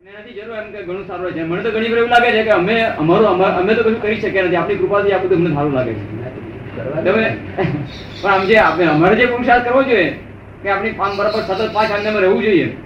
[0.00, 1.42] એનાથી જરૂર એમ કે ઘણું સારું છે.
[1.42, 4.42] મને તો ઘણી વાર એવું લાગે છે કે અમે અમારું અમા- તો કશું કરી શક્યા
[4.44, 4.56] નથી.
[4.56, 6.24] આપણી કૃપાથી આ બધું અમને સારું લાગે છે.
[7.04, 7.36] તમે
[8.22, 10.18] પણ આમ જે આપણે અમારે જે પુરુષાર્થ કરવો જોઈએ
[10.62, 12.76] કે આપણી પાંચ બરાબર સતત પાંચ આજ્ઞામાં રહેવું જોઈએ.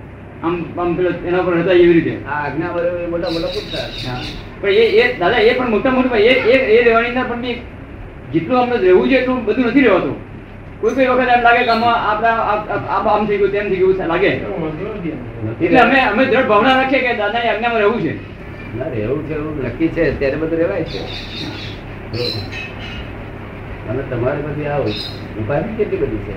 [0.42, 2.24] આમ આમ પેલો એના પર હતા એવી રીતે.
[2.24, 4.24] આ આજ્ઞા એ મોટા મોટા પુરુષાર્થ.
[4.60, 7.54] પણ એ એ દાદા એ પણ મોટા મોટું એ એ રહેવાની અંદર પણ બી
[8.32, 10.27] જેટલું અમને રહેવું જોઈએ એટલું બધું નથી રહેવાતું.
[10.80, 12.34] કોઈ કોઈ વખત એમ લાગે કે આપણા
[12.96, 14.30] આમ થઈ ગયું તેમ થઈ ગયું લાગે?
[15.62, 18.12] એટલે અમે અમે દ્રઢ ભાવના રાખીએ કે દાદાની આજ્ઞામાં રહેવું છે.
[18.78, 21.00] ના રહેવું છે એવું નક્કી છે ત્યારે બધું રહેવાય છે.
[23.88, 24.88] અને તમારે બધી આવો
[25.40, 26.34] ઉપાધિ કેટલી બધી છે?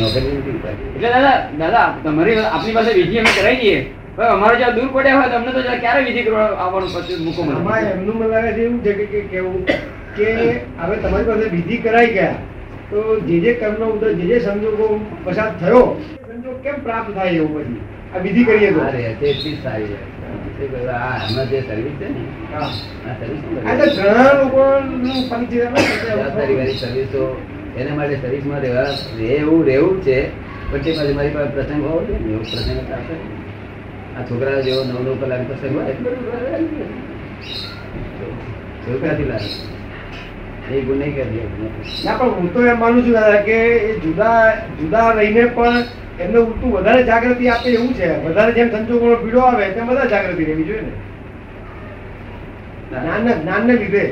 [0.00, 0.84] નોકરી નથી ઉપાધિ.
[0.96, 3.78] એટલે દાદા દાદા તમારી આપણી પાસે વિધિ અમે કરાવી દઈએ.
[4.18, 7.40] અમારો અમારે જ્યાં દૂર પડ્યા હોય તો તો જરા ક્યારે વિધિ કરવા આવવાનું પછી મૂકો
[7.44, 7.54] મને?
[7.94, 9.62] એમનું મને લાગે છે એવું છે કે કે કેવું?
[10.16, 10.26] કે
[10.82, 12.36] હવે તમારી પાસે વિધિ કરાઈ ગયા.
[12.90, 14.86] તો જે જે કર્મનો ઉદય જે જે સંજોગો
[15.24, 15.82] પસાર થયો
[16.26, 17.80] સંજોગ કેમ પ્રાપ્ત થાય એવું પછી?
[18.08, 18.80] આ વિધિ કરીએ તો.
[19.22, 19.96] એટલી સારી
[27.76, 28.88] એના માટે સર્વિસમાં રહેવા
[29.30, 30.16] એવું રહેવું છે
[30.70, 32.78] પણ તે પછી મારી પાસે પ્રસંગ હોવો જોઈએ ને એવો પ્રસંગ
[34.16, 35.94] આ છોકરા જેવો નવ નવ કલાક પ્રસંગ હોય
[38.84, 39.50] છોકરાથી લાગે.
[40.70, 41.46] એ ગુને કરી
[42.04, 45.84] ના પણ હું તો એમ માનું છું દાદા કે એ જુદા જુદા રહીને પણ
[46.20, 48.08] એમને ઉલટું વધારે જાગૃતિ આપે એવું છે.
[48.24, 50.92] વધારે જેમ સંજોગોનો પીડો આવે તેમ વધારે જાગૃતિ રહેવી જોઈએ ને.
[52.90, 54.04] જ્ઞાનને જ્ઞાનને લીધે.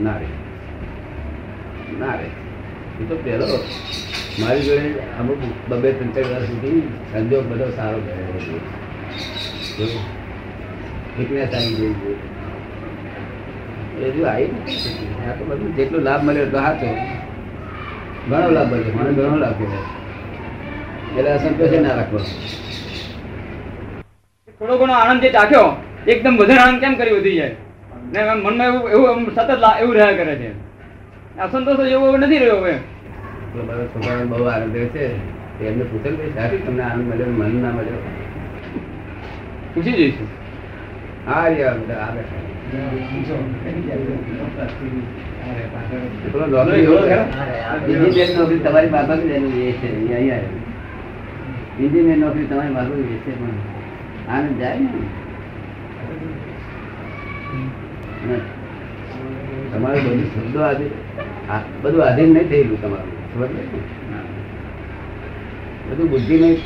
[0.00, 0.26] ના રે.
[1.98, 2.28] ના રે.
[3.00, 3.46] એ તો પહેલો
[4.38, 4.88] મારી જોડે
[5.20, 8.16] અમુક બબે ત્રણ ચાર વર્ષ સુધી સંજોગ બધો સારો ગયો
[9.68, 9.86] છે
[11.16, 12.16] ફિટનેસ આવી ગઈ
[13.92, 14.50] છે એ જો આવી
[15.22, 16.88] આ તો બધું જેટલો લાભ મળ્યો એટલો સાચો.
[18.26, 19.86] ઘણો લાભ મળ્યો મને ઘણો લાભ મળ્યો
[21.10, 22.18] એટલે અસંતોષ ના રાખવો
[24.60, 25.68] થોડો ઘણો આનંદ જે ચાખ્યો
[26.06, 27.56] એકદમ વધારે આનંદ કેમ કરી વધી જાય?
[28.12, 30.50] ને મનમાં એવું એવું સતત એવું રહ્યા કરે છે.
[31.38, 32.74] અસંતોષ એવો નથી રહ્યો હવે.
[33.56, 35.04] બધા છોકરાઓને બહુ આનંદ રહ્યો છે.
[35.62, 38.02] એમને પૂછેલ ભાઈ તમને આનંદ મળ્યો મન ના મળ્યો?
[39.72, 40.28] પૂછી જઈશું.
[41.26, 42.41] હા યાર આ બેઠા
[42.72, 43.10] તમારી
[49.16, 49.88] જ એ છે
[50.30, 50.38] એ.
[51.80, 52.74] એન્જિનિયર નોકરી તમારી.
[52.74, 54.88] બાબત છે પણ આનંદ જાય ને?
[59.72, 60.90] તમારું બધું શબ્દો આધીન
[61.50, 63.48] આ- બધું આધીન નહીં થયેલું તમારું ખબર?
[65.90, 66.56] બધું બુદ્ધિ નહીં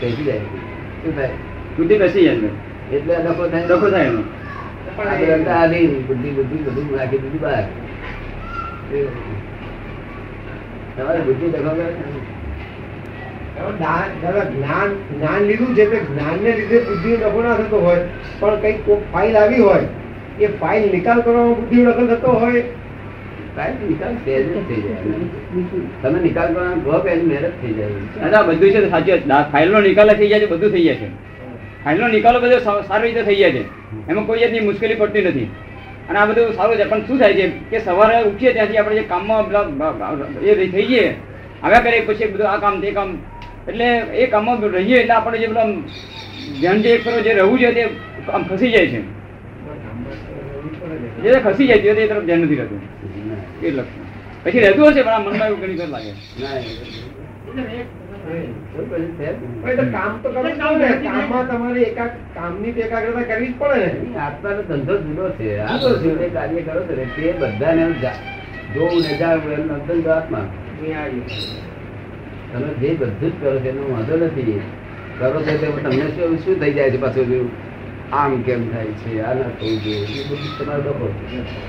[0.00, 0.38] બેસી જાય.
[0.38, 1.28] શું થાય?
[1.76, 2.34] બુદ્ધિ બેસી જાય
[2.96, 4.22] એટલે દખો ડખો થાય ડખો થાય એનો
[6.08, 7.64] બુદ્ધિ બુદ્ધિ બધું નાખી દીધું બહાર.
[10.96, 12.20] તમારી બુદ્ધિ ડખો કરે છે ને?
[13.80, 15.84] દાદા દાદા જ્ઞાન જ્ઞાન લીધું છે
[16.88, 18.00] બુદ્ધિ ડખો ના થતો હોય.
[18.40, 18.74] પણ કઈ
[19.12, 19.84] ફાઇલ આવી હોય
[20.40, 22.62] એ ફાઇલ નિકાલ કરવામાં બુદ્ધિ દખલ થતો હોય.
[23.56, 24.96] કાંઈ નિકાલ સહેજ થઈ જાય.
[26.02, 28.42] તમે નિકાલ કરવાનો એની મહેનત થઈ જાય.
[28.46, 31.33] બધું છે સાચી ફાઇલ નો નિકાલ થઈ જાય છે બધું થઈ જાય છે
[31.84, 32.58] ફાઇલનો નિકાલો બધો
[32.88, 33.62] સારી રીતે થઈ જાય છે.
[34.08, 35.48] એમાં કોઈ જાતની મુશ્કેલી પડતી નથી.
[36.08, 36.84] અને આ બધું સારું છે.
[36.90, 39.44] પણ શું થાય છે કે સવારે ઉઠીએ ત્યાંથી આપણે જે કામમાં
[40.42, 41.04] એ થઈ જઈએ
[41.62, 43.10] આવ્યા કરીએ પછી બધું આ કામ તે કામ.
[43.68, 43.88] એટલે
[44.22, 45.68] એ કામમાં રહીએ એટલે આપણે જે પેલા
[46.60, 47.82] ધ્યાન જે કરો જે રહેવું છે તે
[48.32, 49.00] આમ ખસી જાય છે.
[51.22, 52.80] જે ખસી જાય છે તે તરફ ધ્યાન નથી રહેતું.
[53.62, 54.04] એ લક્ષણ
[54.44, 56.12] પછી રહેતું હશે પણ આ મનમાં એવું ઘણી વાર લાગે.
[59.92, 64.10] કામ તો કામમાં તમારે એકા કામની એકાગ્રતા કરવી જ પડે.
[64.10, 65.58] ને આત્માનો ધંધો જુદો છે.
[65.58, 70.10] આ તો જે કાર્ય કરો છો ને તે બધાને જા- જોવું ને જાણવું એનો ધંધો
[70.10, 70.46] આત્મા.
[72.52, 74.60] તમે જે બધું જ કરો છો એનો વાંધો નથી.
[75.18, 77.50] કરો છો તો તમને શું શું થઈ જાય છે પાછું
[78.12, 79.20] આમ કેમ થાય છે?
[79.20, 81.64] આ ના થવું જોઈએ એ બધું તમારે છે.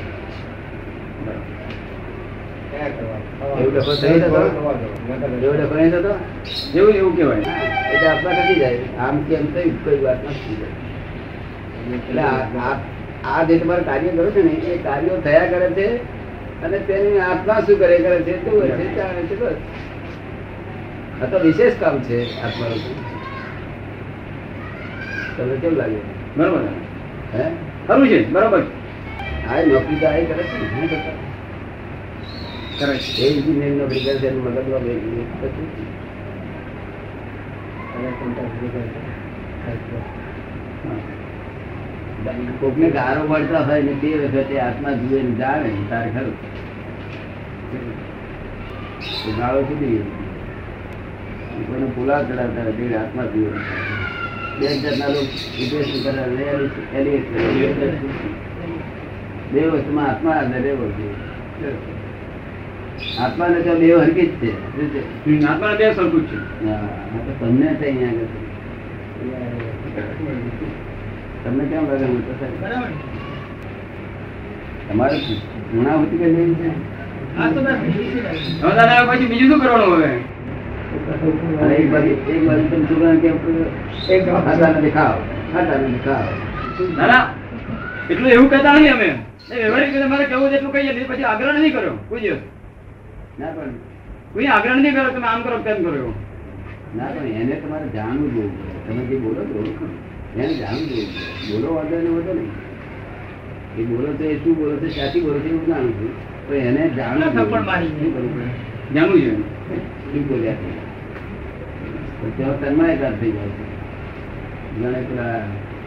[2.76, 4.42] એવું ડખો થઈ જતો
[5.44, 6.16] એવો ડખો નહીં થતો?
[6.76, 7.38] એવું એવું કહેવાય.
[7.38, 8.78] એટલે આત્મા નથી જાય.
[9.00, 10.64] આમ કેમ થયું કોઈ વાત નથી
[11.96, 12.80] એટલે આ- આ-
[13.26, 15.96] આ જે તમારે કાર્ય કરો છો ને એ કાર્યો થયા કરે છે
[16.64, 19.54] અને તેની આત્મા શું કરે કરે છે તે છે જાણે છે બસ.
[21.22, 22.80] આ તો વિશેષ કામ છે આત્માનું.
[25.38, 26.00] તમને કેમ લાગે?
[26.38, 26.60] બરોબર
[27.36, 27.44] હે?
[27.88, 28.60] ખરું છે બરોબર
[29.50, 31.35] આ નોકરી તો આ કરે છે ને?
[32.80, 36.06] કરે છે એ engineer નોકરી કરે છે એનું મગજમાં કશું જ નહીં.
[42.60, 46.36] કોકને ગારો પડતા હોય ને તે વખતે આત્મા જુએ ને જાણે તારે ખરું
[49.40, 50.04] ગાળો સુધી
[51.68, 53.50] કોઈને પુલા ચડાવતા હોય આત્મા જુએ
[54.60, 55.34] બે જાતના લોકો
[56.04, 56.24] કરે
[56.94, 57.92] કરે.
[59.52, 61.95] બે વસ્તુમાં આત્મા રહેવો જોઈએ
[63.24, 64.52] આત્મા ને તો બે હરકી જ છે.
[65.24, 66.38] શું આત્માને બે સરખું છે.
[67.40, 68.30] તમને અહીંયા આગળ.
[71.44, 72.34] તમને કેમ લાગે હું તો?
[74.90, 75.18] તમારે
[75.72, 76.70] ગુણાવૃત્તિ કઈ લેવી છે?
[79.30, 80.10] બીજું શું કરવાનું હવે?
[81.76, 82.14] એક બાજુ
[82.70, 83.66] તમે છોકરાને કેમ કરો?
[84.16, 85.20] એક ખાતા ખાઓ
[86.98, 87.24] દાદા
[88.10, 89.10] એટલું એવું કહેતા નહીં અમે.
[89.50, 91.96] વ્યવહારિક મારે કેવું એટલું કહીએ પછી આગ્રહ નહીં કર્યો.
[92.10, 92.42] કોઈ દિવસ.
[93.40, 93.74] ના પણ.
[94.34, 96.14] કોઈ આગ્રહ નથી કર્યો તમે આમ કરો તેમ કરો એવો.
[96.98, 98.50] ના પણ એને તમારે જાણવું જોઈએ.
[98.88, 99.88] તમે જે બોલો છો
[100.36, 101.08] એને જાણવું જોઈએ.
[101.52, 102.52] બોલો વાંધો ને વાંધો નહીં.
[103.78, 106.12] એ બોલો તો એ શું બોલો છે ક્યાંથી બોલો છે એવું જાણું છું.
[106.48, 107.34] પણ એને જાણવું?
[108.94, 109.38] જાણવું જોઈએ.
[110.12, 110.70] શું બોલ્યા છે?
[112.20, 113.64] તો ત્યાં તન્માયકાર થઈ જાય છે.
[114.82, 115.42] જાણે પેલા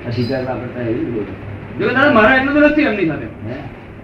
[0.06, 1.33] અધિકાર વાપરતા એવી બોલે
[1.79, 3.27] જો દાદા મારે એટલું તો નથી એમની સાથે.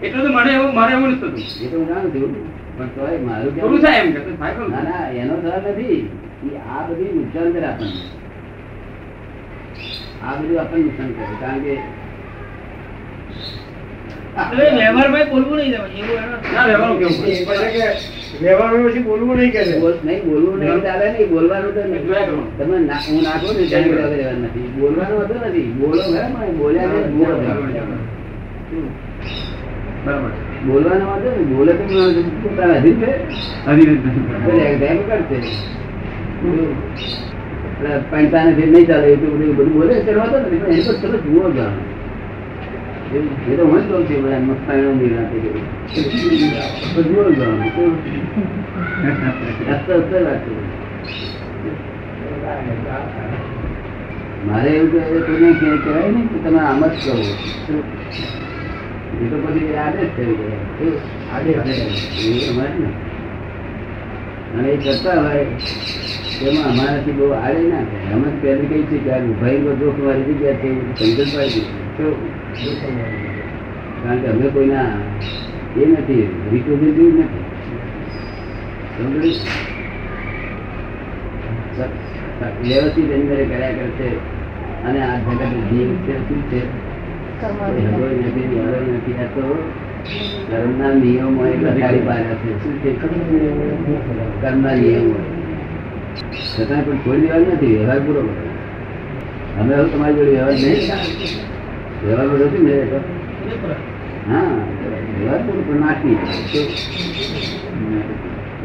[0.02, 1.64] એટલું તો મને એવું મારે એવું નથી થતું.
[1.64, 2.63] એ તો હું જાણું છું.
[2.78, 3.80] પણ તોય મારું કેવું?
[3.80, 4.20] થાય એમ કે
[4.68, 5.98] ના ના એનો સવાલ નથી.
[6.44, 8.00] એ આ બધી નુકસાન કરે આપણને.
[10.24, 11.82] આ બધું આપણને નુકસાન કરે કારણ કે છે.
[24.80, 25.68] બોલવાનું હતું નથી.
[25.78, 26.90] બોલો પણ બોલ્યા
[30.04, 30.30] બરાબર.
[30.66, 31.84] બોલવાનો વાંધો નહીં, બોલે તો
[32.42, 33.10] પોતાના અધીન છે
[33.66, 34.22] હજી નથી.
[34.36, 35.36] એટલે exam કરશે
[37.74, 40.10] એટલે પૈસા નહીં ચાલે એટલું બધું બોલે એ તો
[43.70, 44.42] હું જ કહું છું બધા
[49.68, 50.54] હસતો હસતો રાખજો.
[54.46, 54.88] મારે એવું
[55.26, 57.12] કહેવાય ને કે તમે આમ જ કહો
[59.22, 60.92] એ તો પછી આદત થઈ ગઈ શું?
[61.36, 62.86] આદત એ અમારે ને
[64.58, 65.44] અને એ કરતા હોય
[66.40, 68.12] તેમાં અમારાથી બહુ આડે ના થાય.
[68.12, 71.60] અમે પહેલી કઈ છે કે આ ભાઈ બધો મારી જગ્યા છે સમજણ પાડી
[74.04, 74.84] કારણ કે અમે કોઈના
[75.76, 76.46] એ નથી.
[76.52, 77.44] રિપ્રેઝેન્ટેટિવ નથી.
[78.98, 79.34] સમજ્યું?
[81.76, 84.08] સ- સ- વ્યવસ્થિત એની કર્યા કરશે
[84.84, 86.83] અને આ જગત જીવ છે શું છે?
[90.48, 92.50] કર્મના નિયમો એ લખાડી પાડ્યા છે.
[92.60, 92.90] શું છે?
[94.40, 95.16] કર્મના નિયમો
[96.48, 98.22] છતાં પણ છોડી દેવા નથી વ્યવહાર પૂરો
[99.58, 100.82] અમે હવે તમારી જોડે વ્યવહાર નહીં
[102.02, 102.74] વ્યવહાર પૂરો છે ને
[104.28, 104.52] હા
[105.14, 106.16] વ્યવહાર પૂરો પણ નાખી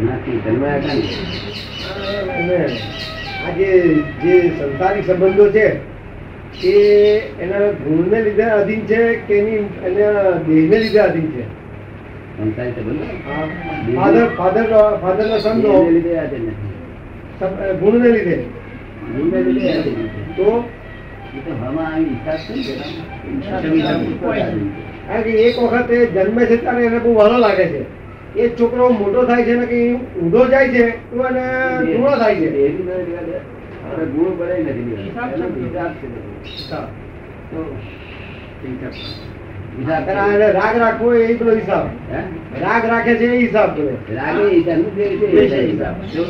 [0.01, 1.15] નાખી કરવા કાંઈ?
[3.43, 3.69] આજે જે
[4.23, 5.65] જે સંસારિક સંબંધો છે
[6.63, 6.71] એ
[7.39, 11.43] એના ગુણને લીધે અધીન છે કે એની એના દેહને લીધે અધીન છે?
[13.95, 14.67] ફાધર ફાધર
[17.79, 18.45] ગુણને લીધે?
[19.13, 19.83] ગુણને લીધે
[20.35, 20.63] તો?
[21.31, 21.39] છે
[25.07, 27.85] ને કે એક વખત એ જન્મે છે ત્યારે એને બહુ વાલો લાગે છે.
[28.35, 29.79] એ છોકરો મોટો થાય છે ને કે
[30.21, 31.43] ઊંધો જાય છે તો એને
[31.85, 32.71] ધૂળો થાય છે.
[33.91, 35.35] એવી બધી વાત આપણે ગુણ પડે નથી હિસાબ છે.
[35.35, 36.81] એનો હિસાબ છે બધો.
[37.51, 37.59] તો
[39.77, 42.19] હિસાબ અને આ એને રાગ રાખવો એ પેલો હિસાબ હે?
[42.61, 45.95] રાગ રાખે છે એ હિસાબ પેલો રાગે હિસાબ નથી, એ રીતે હિસાબ હિસાબ.
[46.13, 46.23] જો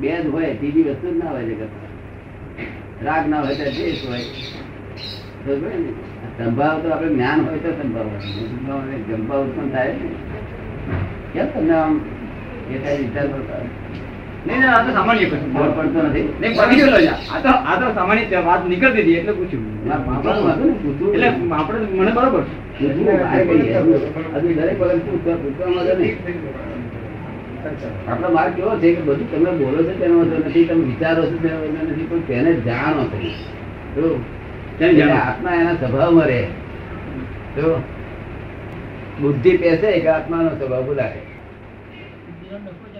[0.00, 1.92] બે જ હોય ત્રીજી વસ્તુ જ ના હોય જગતમાં.
[3.02, 4.24] રાગ ના હોય તો દ્વેષ હોય
[5.44, 5.90] બરોબર ને?
[6.36, 8.20] સંભાવ તો આપણે જ્ઞાન હોય તો સંભાવ હોય.
[8.20, 10.08] સંભાવ હોય, સંભાવ ઉત્પન્ન થાય ને
[11.32, 11.94] કેમ તમને આમ
[12.70, 13.70] એ થાય વિચાર કરતા હોય?
[14.46, 15.50] નહીં નહીં, આ તો સામાન્ય question.
[15.56, 16.98] બોર પડતો નથી નહીં, પડી ગયેલો
[17.34, 21.10] આ તો આ તો સામાન્ય વાત નીકળતી હતી એટલે પૂછ્યું ના, પાપાનું હતું ને, પૂછવું.
[21.14, 22.42] એટલે આપણે મને બરોબર
[22.78, 23.70] પૂછવું, બહાર કહીએ.
[24.34, 26.16] હજુ દરેક વખત પૂછવા પૂછવા માંગે નહીં.
[28.08, 31.36] આપણો માર્ગ કેવો છે કે બધું તમે બોલો છો તેનો વાંધો નથી તમે વિચારો છો
[31.42, 33.02] તેનો વાંધો નથી પણ તેને જાણો
[34.78, 36.40] તમે આત્મા એના સ્વભાવમાં રહે
[37.56, 37.66] જો
[39.20, 40.90] બુદ્ધિ પેસે કે આત્માનો સ્વભાવ
[42.64, 42.91] નફો